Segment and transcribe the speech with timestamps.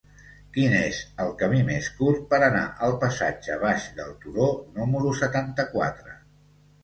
[0.53, 4.49] Quin és el camí més curt per anar al passatge Baix del Turó
[4.81, 6.17] número setanta-quatre?